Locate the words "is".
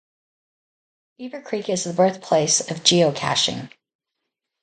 1.69-1.83